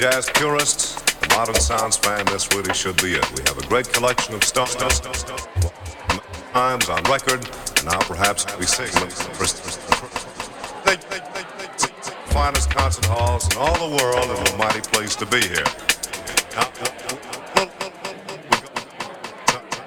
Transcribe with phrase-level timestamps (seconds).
[0.00, 3.32] jazz purists, the modern sounds fan, this really should be it.
[3.36, 4.74] We have a great collection of stuff,
[6.54, 9.10] times on record, and now perhaps we sing the
[12.32, 15.68] finest concert halls in all the world, and a mighty place to be here.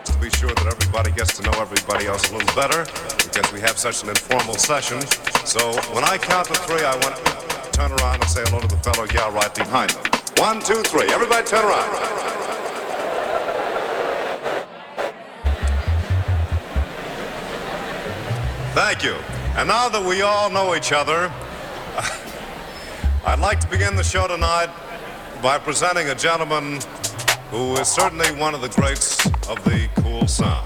[0.06, 2.86] To be sure that everybody gets to know everybody else a little better,
[3.18, 5.02] because we have such an informal session.
[5.44, 7.34] So when I count to three, I want to
[7.74, 10.03] turn around and say hello to the fellow gal right behind them.
[10.44, 11.08] One, two, three.
[11.10, 11.96] Everybody turn around.
[18.74, 19.14] Thank you.
[19.56, 21.32] And now that we all know each other,
[23.26, 24.70] I'd like to begin the show tonight
[25.42, 26.82] by presenting a gentleman
[27.50, 30.63] who is certainly one of the greats of the cool sound.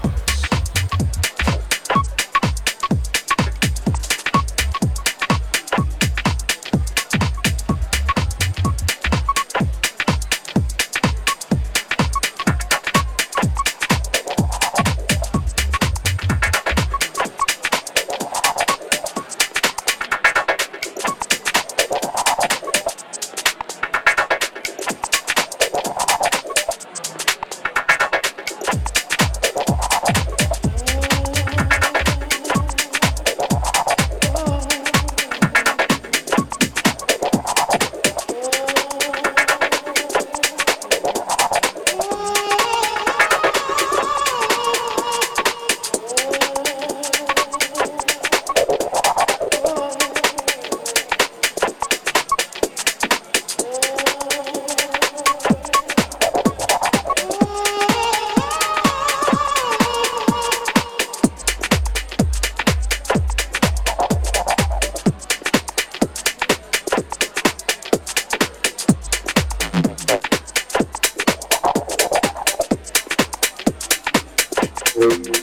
[74.98, 75.37] Thank.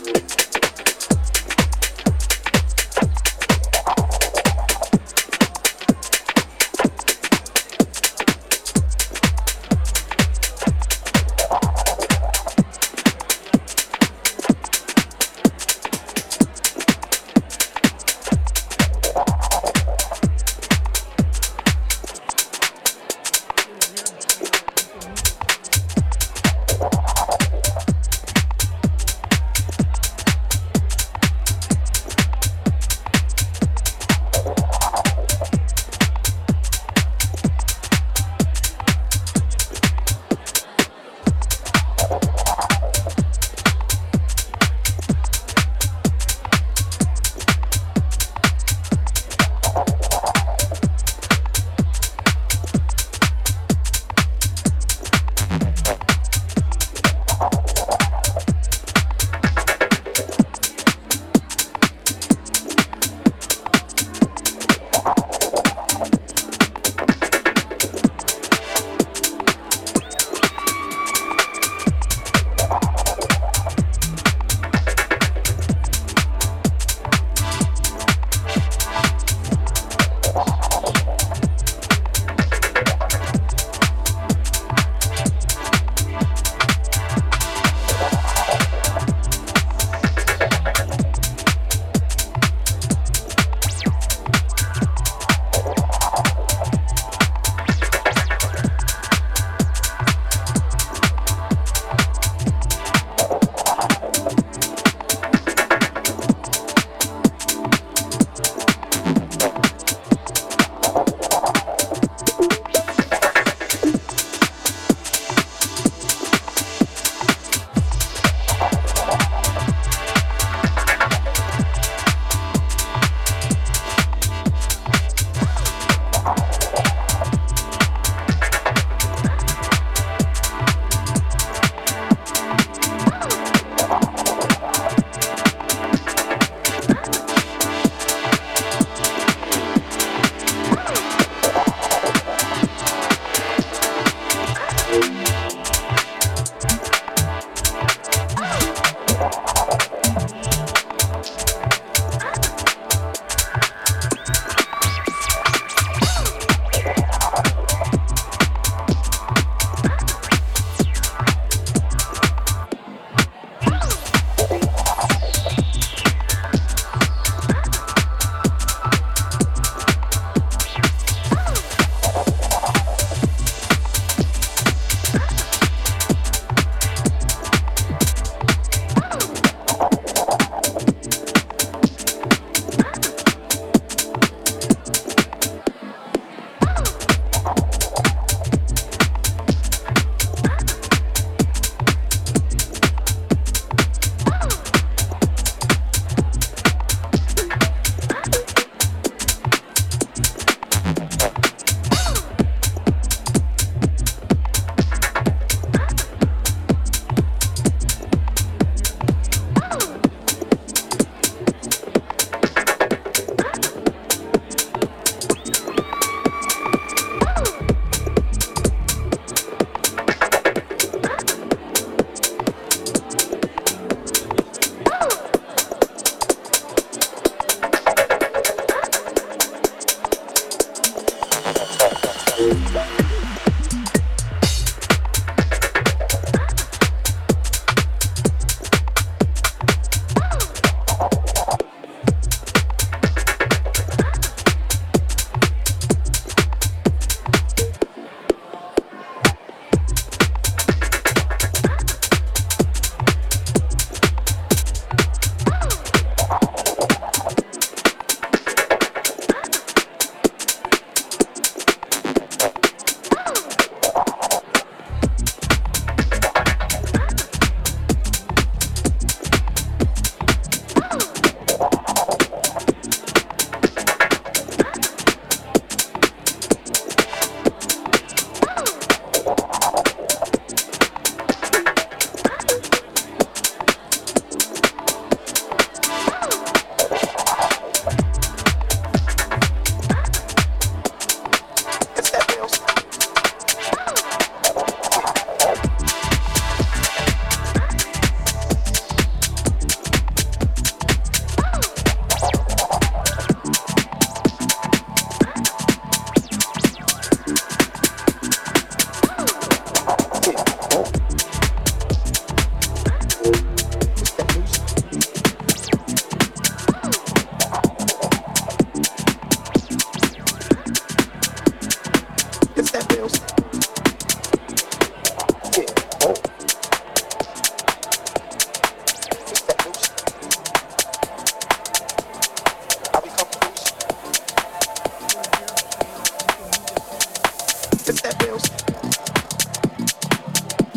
[337.88, 338.39] Oh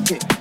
[0.07, 0.38] shit.